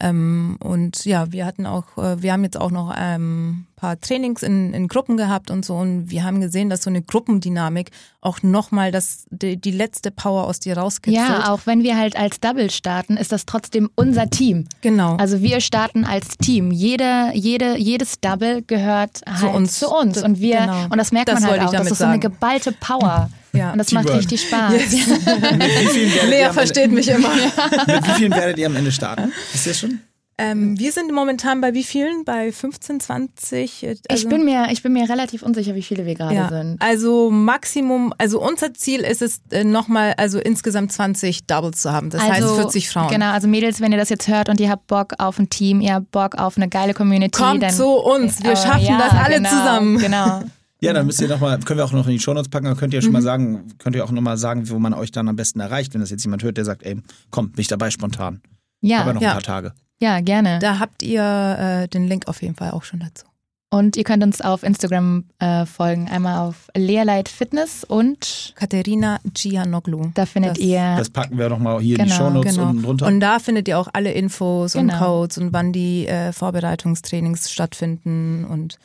[0.00, 4.42] Ähm, und ja, wir hatten auch, äh, wir haben jetzt auch noch ähm, paar Trainings
[4.42, 7.90] in, in Gruppen gehabt und so und wir haben gesehen, dass so eine Gruppendynamik
[8.20, 11.26] auch nochmal das, die, die letzte Power aus dir rauskitzelt.
[11.26, 14.66] Ja, auch wenn wir halt als Double starten, ist das trotzdem unser Team.
[14.82, 15.16] Genau.
[15.16, 16.70] Also wir starten als Team.
[16.70, 19.78] Jede, jede, jedes Double gehört halt zu uns.
[19.78, 20.22] Zu uns.
[20.22, 20.84] Und wir, genau.
[20.84, 23.30] und das merkt das man halt auch, das ist so eine geballte Power.
[23.52, 23.72] Ja.
[23.72, 24.74] Und das macht richtig Spaß.
[24.74, 24.94] Yes.
[26.28, 27.30] Lea versteht mich immer.
[27.86, 29.32] Mit wie vielen werdet ihr am Ende starten?
[29.52, 29.98] Ist das schon?
[30.40, 32.24] Ähm, wir sind momentan bei wie vielen?
[32.24, 33.86] Bei 15, 20?
[33.86, 36.48] Also ich, bin mir, ich bin mir relativ unsicher, wie viele wir gerade ja.
[36.48, 36.80] sind.
[36.80, 42.08] Also Maximum, also unser Ziel ist es äh, nochmal, also insgesamt 20 Doubles zu haben.
[42.08, 43.08] Das also, heißt 40 Frauen.
[43.08, 45.82] Genau, also Mädels, wenn ihr das jetzt hört und ihr habt Bock auf ein Team,
[45.82, 47.38] ihr habt Bock auf eine geile Community.
[47.38, 49.98] Kommt dann, zu uns, wir äh, schaffen ja, das alle genau, zusammen.
[49.98, 50.42] Genau.
[50.82, 52.74] Ja, dann müsst ihr noch mal, können wir auch noch in die Shownotes packen, dann
[52.74, 53.16] könnt ihr schon mhm.
[53.16, 55.92] mal sagen, könnt ihr auch noch mal sagen, wo man euch dann am besten erreicht,
[55.92, 56.96] wenn das jetzt jemand hört, der sagt, ey,
[57.30, 58.40] komm, bin ich dabei spontan.
[58.80, 59.02] Ja.
[59.02, 59.28] Aber noch ja.
[59.28, 59.74] ein paar Tage.
[60.00, 60.58] Ja, gerne.
[60.60, 61.22] Da habt ihr
[61.84, 63.26] äh, den Link auf jeden Fall auch schon dazu.
[63.72, 66.08] Und ihr könnt uns auf Instagram äh, folgen.
[66.08, 70.10] Einmal auf Leerlight Fitness und Katharina Gianoglu.
[70.14, 70.96] da findet Das- ihr.
[70.98, 72.70] Das packen wir nochmal hier in die Genau, Shownotes Genau.
[72.70, 73.06] unten drunter.
[73.06, 74.98] Und da findet ihr auch alle Infos und Genau.
[75.20, 78.78] Codes und wann die äh, Vorbereitungstrainings stattfinden und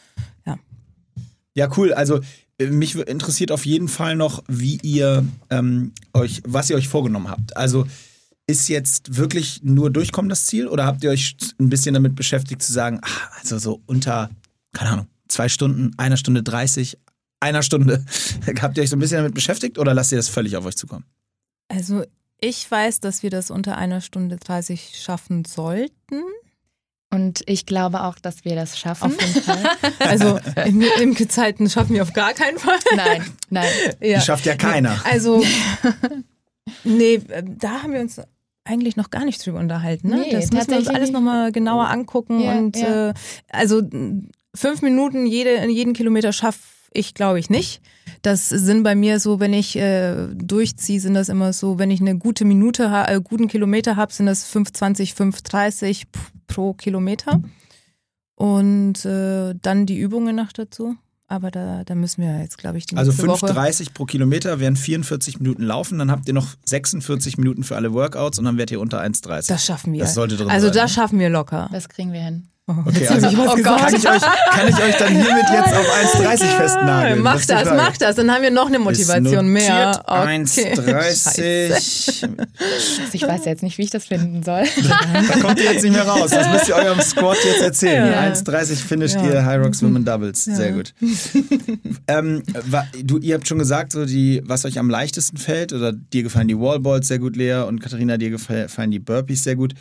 [1.58, 1.93] Ja, cool.
[1.93, 2.19] Also
[2.60, 7.30] äh, mich interessiert auf jeden Fall noch, wie ihr ähm, euch, was ihr euch vorgenommen
[7.30, 7.56] habt.
[7.56, 7.88] Also
[8.47, 12.62] ist jetzt wirklich nur durchkommen das Ziel oder habt ihr euch ein bisschen damit beschäftigt
[12.62, 14.29] zu sagen, ach, also so unter,
[14.73, 16.97] keine Ahnung, zwei Stunden, einer Stunde 30,
[17.39, 18.05] einer Stunde.
[18.62, 20.77] habt ihr euch so ein bisschen damit beschäftigt oder lasst ihr das völlig auf euch
[20.77, 21.05] zukommen?
[21.69, 22.03] Also
[22.39, 26.21] ich weiß, dass wir das unter einer Stunde 30 schaffen sollten.
[27.12, 29.13] Und ich glaube auch, dass wir das schaffen.
[29.13, 29.63] Auf jeden Fall.
[29.99, 32.77] Also im, im Gezeiten schaffen wir auf gar keinen Fall.
[32.95, 33.71] nein, nein.
[34.01, 34.19] Ja.
[34.19, 34.99] Die schafft ja keiner.
[35.05, 35.43] Also,
[36.84, 38.19] nee, äh, da haben wir uns
[38.65, 40.10] eigentlich noch gar nicht drüber unterhalten.
[40.10, 40.17] Ne?
[40.17, 42.39] Nee, das müssen wir uns alles nochmal genauer angucken.
[42.39, 43.10] Ja, und ja.
[43.10, 43.13] Äh,
[43.51, 46.60] also m, fünf Minuten jede, jeden Kilometer schaffe
[46.91, 47.82] ich, glaube ich, nicht.
[48.21, 51.99] Das sind bei mir so, wenn ich äh, durchziehe, sind das immer so, wenn ich
[52.01, 57.41] eine gute Minute, äh, guten Kilometer habe, sind das 5,20, 5,30 p- pro Kilometer.
[58.36, 60.95] Und äh, dann die Übungen noch dazu.
[61.27, 64.59] Aber da, da müssen wir jetzt, glaube ich, die Also nächste Woche 5,30 pro Kilometer
[64.59, 68.57] wären 44 Minuten laufen, dann habt ihr noch 46 Minuten für alle Workouts und dann
[68.57, 69.47] werdet ihr unter 1,30.
[69.47, 70.01] Das schaffen wir.
[70.01, 70.75] Das sollte drin also sein.
[70.75, 71.67] das schaffen wir locker.
[71.71, 72.49] Das kriegen wir hin.
[72.67, 73.80] Okay, also ich oh gesagt.
[73.80, 75.88] kann, ich euch, kann ich euch dann hiermit jetzt auf
[76.19, 77.21] 1,30 festnageln?
[77.21, 77.75] Mach das, Frage.
[77.78, 80.01] mach das, dann haben wir noch eine Motivation mehr.
[80.08, 80.75] Okay.
[80.75, 81.41] Scheiße.
[81.41, 81.73] 1,30.
[82.23, 84.63] Also ich weiß ja jetzt nicht, wie ich das finden soll.
[84.84, 86.32] da kommt ihr jetzt nicht mehr raus.
[86.32, 88.12] Das müsst ihr eurem Squad jetzt erzählen.
[88.12, 88.21] Ja.
[88.32, 89.25] 1,30 finisht Ja.
[89.25, 90.45] ihr High Rocks Women Doubles.
[90.45, 90.75] Sehr Ja.
[90.75, 90.95] gut.
[92.08, 92.41] ähm,
[93.04, 96.47] du, ihr habt schon gesagt, so die, was euch am leichtesten fällt, oder dir gefallen
[96.47, 99.73] die Wallballs sehr gut, Lea, und Katharina, dir gefallen die Burpees sehr gut.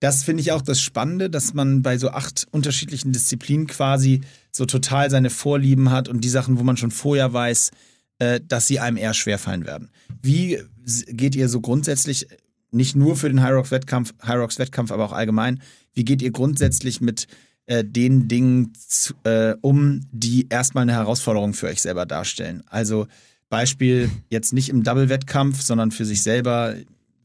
[0.00, 4.64] Das finde ich auch das Spannende, dass man bei so acht unterschiedlichen Disziplinen quasi so
[4.64, 7.70] total seine Vorlieben hat und die Sachen, wo man schon vorher weiß,
[8.18, 9.90] äh, dass sie einem eher schwerfallen werden.
[10.22, 10.58] Wie
[11.06, 12.26] geht ihr so grundsätzlich,
[12.70, 15.60] nicht nur für den High Rocks Wettkampf, High Wettkampf, aber auch allgemein,
[15.92, 17.26] wie geht ihr grundsätzlich mit
[17.66, 22.62] äh, den Dingen zu, äh, um, die erstmal eine Herausforderung für euch selber darstellen?
[22.66, 23.06] Also
[23.50, 26.74] Beispiel jetzt nicht im Double-Wettkampf, sondern für sich selber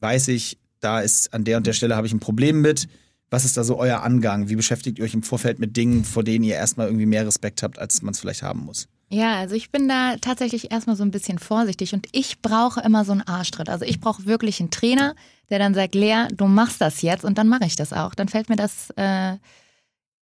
[0.01, 2.87] weiß ich, da ist an der und der Stelle habe ich ein Problem mit.
[3.31, 4.49] Was ist da so euer Angang?
[4.49, 7.63] Wie beschäftigt ihr euch im Vorfeld mit Dingen, vor denen ihr erstmal irgendwie mehr Respekt
[7.63, 8.87] habt, als man es vielleicht haben muss?
[9.09, 13.03] Ja, also ich bin da tatsächlich erstmal so ein bisschen vorsichtig und ich brauche immer
[13.03, 13.67] so einen Arschtritt.
[13.67, 15.15] Also ich brauche wirklich einen Trainer,
[15.49, 18.13] der dann sagt, Lea, du machst das jetzt und dann mache ich das auch.
[18.13, 19.37] Dann fällt mir das äh,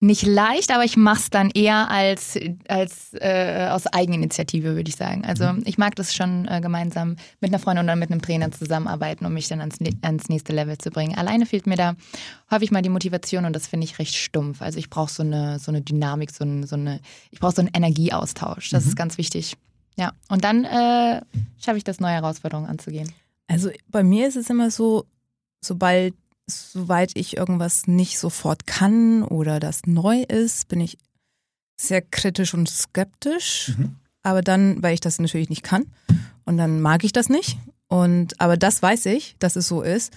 [0.03, 2.37] nicht leicht, aber ich mache es dann eher als,
[2.67, 5.25] als äh, aus Eigeninitiative, würde ich sagen.
[5.25, 9.25] Also ich mag das schon äh, gemeinsam mit einer Freundin oder mit einem Trainer zusammenarbeiten,
[9.25, 11.17] um mich dann ans, ans nächste Level zu bringen.
[11.17, 11.95] Alleine fehlt mir da
[12.51, 14.61] häufig mal die Motivation und das finde ich recht stumpf.
[14.61, 17.63] Also ich brauche so eine, so eine Dynamik, so, ein, so eine, ich brauche so
[17.63, 18.71] einen Energieaustausch.
[18.71, 19.57] Das ist ganz wichtig.
[19.97, 21.21] Ja, und dann äh,
[21.61, 23.13] schaffe ich das, neue Herausforderungen anzugehen.
[23.47, 25.05] Also bei mir ist es immer so,
[25.61, 26.15] sobald,
[26.47, 30.99] soweit ich irgendwas nicht sofort kann oder das neu ist, bin ich
[31.81, 33.73] sehr kritisch und skeptisch.
[33.77, 33.97] Mhm.
[34.23, 35.87] Aber dann, weil ich das natürlich nicht kann
[36.45, 37.59] und dann mag ich das nicht.
[37.89, 40.13] Und aber das weiß ich, dass es so ist.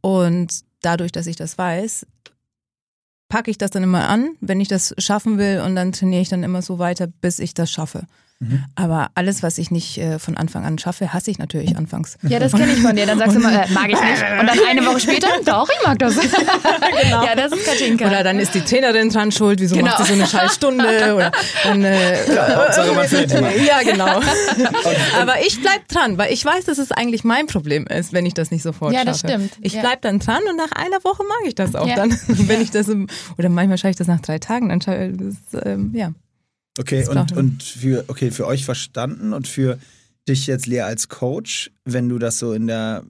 [0.00, 2.06] Und dadurch, dass ich das weiß,
[3.28, 6.28] packe ich das dann immer an, wenn ich das schaffen will und dann trainiere ich
[6.28, 8.06] dann immer so weiter, bis ich das schaffe.
[8.42, 8.64] Mhm.
[8.74, 12.16] Aber alles, was ich nicht äh, von Anfang an schaffe, hasse ich natürlich anfangs.
[12.22, 13.04] Ja, das kenne ich von dir.
[13.04, 14.22] Dann sagst du immer, äh, mag ich nicht.
[14.40, 16.14] Und dann eine Woche später, doch, ich mag das.
[17.02, 17.24] Genau.
[17.24, 18.06] Ja, das ist Katinka.
[18.06, 19.88] Oder dann ist die Trainerin dran schuld, wieso Genau.
[19.90, 21.14] macht sie so eine scheiß Stunde?
[21.14, 21.32] Oder
[21.64, 22.16] dann, äh,
[22.56, 23.64] Hauptsache, man findet jemanden.
[23.64, 24.20] ja, genau.
[25.20, 28.34] Aber ich bleib dran, weil ich weiß, dass es eigentlich mein Problem ist, wenn ich
[28.34, 29.34] das nicht sofort Ja, das schaffe.
[29.34, 29.52] stimmt.
[29.60, 29.80] Ich Ja.
[29.82, 31.96] bleib dann dran und nach einer Woche mag ich das auch Ja.
[31.96, 32.18] dann.
[32.26, 35.16] Wenn ich das oder manchmal schaffe ich das nach drei Tagen, dann schaffe ich
[35.52, 36.12] das, ähm, ja.
[36.80, 39.78] Okay, Das und, und für, okay, für euch verstanden und für
[40.26, 43.04] dich jetzt, Lea, als Coach, wenn du das so in der,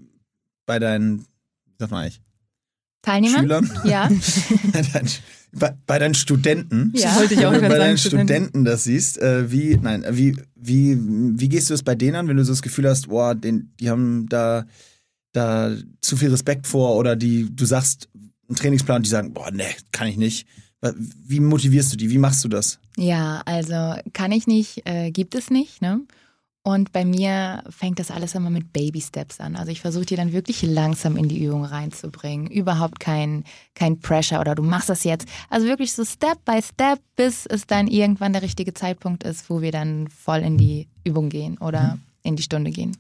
[0.67, 2.21] bei deinen, wie sagt man eigentlich,
[3.03, 3.39] Teilnehmer?
[3.39, 4.11] Schülern, Ja.
[4.73, 5.09] bei, deinen,
[5.87, 7.15] bei, deinen Studenten, Ja.
[7.17, 8.09] Wollte ich auch wenn du bei deinen sagen.
[8.09, 12.29] Studenten das siehst, äh, wie, nein, wie, wie, wie gehst du es bei denen an,
[12.29, 14.67] wenn du so das Gefühl hast, boah, den, die haben da,
[15.33, 18.09] da zu viel Respekt vor oder die, du sagst
[18.49, 20.47] einen Trainingsplan und die sagen, boah, nee, kann ich nicht.
[20.83, 22.11] Wie motivierst du die?
[22.11, 22.79] Wie machst du das?
[22.97, 26.01] Ja, also kann ich nicht, äh, gibt es nicht, ne?
[26.63, 29.57] Und bei mir fängt das alles immer mit Baby Steps an.
[29.57, 32.49] Also ich versuche die dann wirklich langsam in die Übung reinzubringen.
[32.49, 35.27] Überhaupt kein, kein Pressure oder du machst das jetzt.
[35.49, 39.63] Also wirklich so Step by Step, bis es dann irgendwann der richtige Zeitpunkt ist, wo
[39.63, 42.95] wir dann voll in die Übung gehen oder in die Stunde gehen.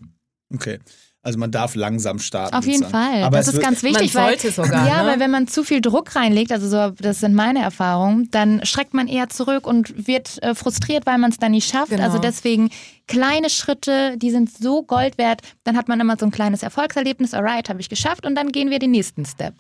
[0.52, 0.78] Okay.
[1.22, 2.54] Also man darf langsam starten.
[2.54, 3.12] Auf jeden sozusagen.
[3.12, 3.22] Fall.
[3.24, 5.08] Aber das es ist wird- ganz wichtig, Man weil sollte sogar, ja, ne?
[5.10, 8.94] weil wenn man zu viel Druck reinlegt, also so, das sind meine Erfahrungen, dann schreckt
[8.94, 11.90] man eher zurück und wird äh, frustriert, weil man es dann nicht schafft.
[11.90, 12.04] Genau.
[12.04, 12.70] Also deswegen
[13.06, 15.42] kleine Schritte, die sind so Gold wert.
[15.64, 17.34] Dann hat man immer so ein kleines Erfolgserlebnis.
[17.34, 19.52] Alright, habe ich geschafft und dann gehen wir den nächsten Step.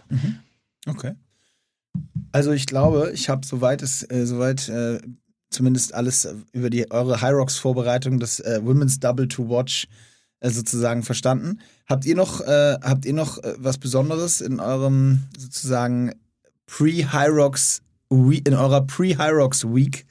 [0.88, 1.12] Okay.
[2.32, 4.98] Also ich glaube, ich habe soweit es äh, soweit äh,
[5.50, 9.88] zumindest alles über die eure High Rocks Vorbereitung des äh, Women's Double to Watch
[10.42, 11.60] sozusagen verstanden.
[11.86, 16.14] Habt ihr noch äh, habt ihr noch äh, was Besonderes in eurem sozusagen
[16.66, 20.06] Pre High Rocks Week in eurer Pre High Rocks Week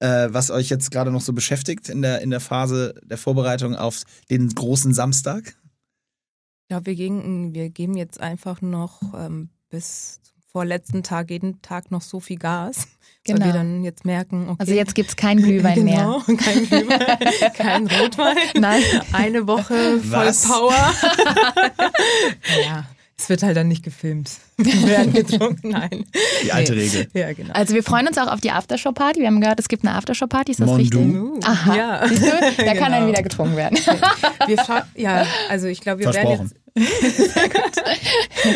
[0.00, 3.74] äh, was euch jetzt gerade noch so beschäftigt in der in der Phase der Vorbereitung
[3.76, 5.56] auf den großen Samstag?
[6.68, 10.20] Glaube, wir, gehen- wir geben jetzt einfach noch ähm, bis
[10.58, 12.86] vorletzten Tag, jeden Tag noch so viel Gas,
[13.24, 13.40] Genau.
[13.40, 14.56] weil wir dann jetzt merken, okay.
[14.60, 16.20] Also jetzt gibt es kein Glühwein mehr.
[16.26, 18.36] genau, kein Glühwein, kein Rotwein.
[18.60, 18.82] Nein.
[19.12, 20.46] Eine Woche voll Was?
[20.46, 20.72] Power.
[22.64, 22.84] ja,
[23.18, 24.30] es wird halt dann nicht gefilmt.
[24.56, 26.04] Wir werden getrunken, nein.
[26.44, 26.82] Die alte Nee.
[26.82, 27.08] Regel.
[27.14, 27.52] Ja, genau.
[27.52, 29.18] Also wir freuen uns auch auf die Aftershow-Party.
[29.20, 30.52] Wir haben gehört, es gibt eine Aftershow-Party.
[30.52, 31.00] Ist das Mon richtig?
[31.00, 31.76] Uh, Aha.
[31.76, 32.06] Ja.
[32.08, 32.26] Siehst du?
[32.64, 33.08] Da kann dann Genau.
[33.08, 33.76] wieder getrunken werden.
[34.46, 36.54] Wir ja, also ich glaube, wir werden jetzt,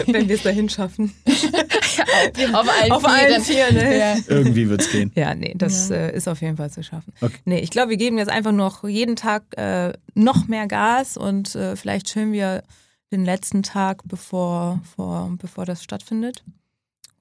[0.07, 1.15] wenn wir es dahin schaffen.
[2.53, 3.97] auf allen Auf allen vier, ne?
[3.97, 4.17] Ja.
[4.27, 5.13] Irgendwie wird's gehen.
[5.15, 7.13] Ja, nee, das äh, ist auf jeden Fall zu schaffen.
[7.21, 7.39] Okay.
[7.45, 11.55] Nee, ich glaube, wir geben jetzt einfach noch jeden Tag äh, noch mehr Gas und
[11.55, 12.65] äh, vielleicht chillen wir
[13.13, 16.43] den letzten Tag, bevor, vor, bevor das stattfindet,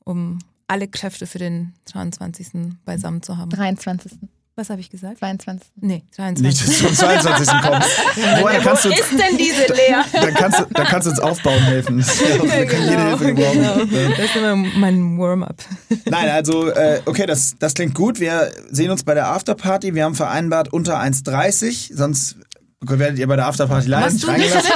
[0.04, 2.48] um alle Kräfte für den 23.
[2.86, 3.52] beisammen zu haben.
[3.52, 4.14] 23.
[4.60, 5.20] Was habe ich gesagt?
[5.20, 5.68] 22.
[5.76, 6.66] Nee, Nicht, 23.
[6.66, 7.48] dass du zum 22.
[7.62, 7.90] kommst.
[8.42, 10.02] Woher kannst du, Wo ist denn diese Lea?
[10.14, 12.00] dann, kannst du, dann kannst du uns aufbauen helfen.
[12.00, 13.88] Wir können jede Hilfe gebrauchen.
[13.90, 14.10] genau.
[14.18, 15.58] Das ist immer mein Warm-up.
[16.06, 18.20] Nein, also, äh, okay, das, das klingt gut.
[18.20, 19.94] Wir sehen uns bei der Afterparty.
[19.94, 21.96] Wir haben vereinbart unter 1,30.
[21.96, 22.38] Sonst
[22.82, 24.72] werdet ihr bei der Afterparty Machst nicht reingelassen.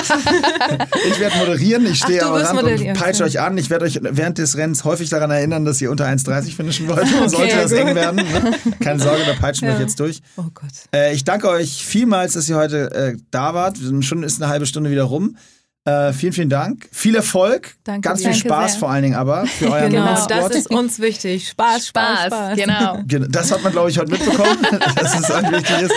[1.07, 1.85] Ich werde moderieren.
[1.85, 3.57] Ich stehe am Rand und peitsche euch an.
[3.57, 7.07] Ich werde euch während des Rennens häufig daran erinnern, dass ihr unter 1,30 finishen wollt.
[7.29, 7.79] Sollte das gut.
[7.79, 8.15] eng werden.
[8.15, 8.53] Ne?
[8.83, 9.75] Keine Sorge, wir peitschen Ja.
[9.75, 10.21] euch jetzt durch.
[10.37, 10.71] Oh Gott.
[10.95, 13.77] Äh, ich danke euch vielmals, dass ihr heute äh, da wart.
[14.01, 15.37] Schon ist eine halbe Stunde wieder rum.
[15.83, 16.87] Äh, vielen, vielen Dank.
[16.91, 17.73] Viel Erfolg.
[17.83, 18.79] Danke Ganz viel Danke Spaß sehr.
[18.81, 21.47] vor allen Dingen aber für euren Genau, das ist uns wichtig.
[21.49, 22.55] Spaß, Spaß, Spaß.
[22.55, 22.99] genau.
[23.07, 24.59] Gen- Das hat man, glaube ich, heute mitbekommen,
[24.95, 25.91] dass es euch wichtig ist.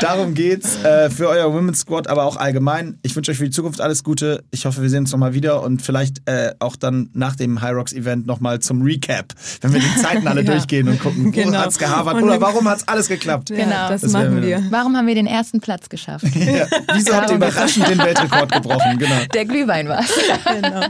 [0.00, 2.98] Darum geht's äh, für euer Women's Squad, aber auch allgemein.
[3.02, 4.44] Ich wünsche euch für die Zukunft alles Gute.
[4.52, 7.74] Ich hoffe, wir sehen uns nochmal wieder und vielleicht äh, auch dann nach dem High
[7.74, 10.52] Rocks Event nochmal zum Recap, wenn wir die Zeiten alle Ja.
[10.52, 11.58] durchgehen und gucken, wo Genau.
[11.58, 13.50] hat's gehavert Und oder warum hat's alles geklappt.
[13.50, 13.88] Ja, Genau.
[13.88, 14.64] Das, Das machen wir wir.
[14.70, 16.24] Warum haben wir den ersten Platz geschafft?
[16.36, 16.66] Ja.
[16.94, 18.98] Wieso habt ihr überraschend den Weltrekord gebrochen?
[19.00, 19.15] Genau.
[19.34, 20.10] Der Glühwein war's.
[20.46, 20.86] Genau.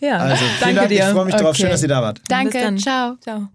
[0.00, 0.88] Ja, Also, vielen danke Dank.
[0.88, 0.98] dir.
[0.98, 1.56] Ich freue mich drauf.
[1.56, 1.72] Schön, Okay.
[1.72, 2.20] dass ihr da wart.
[2.28, 2.78] Danke, Bis dann.
[2.78, 3.16] ciao.
[3.20, 3.48] Ciao.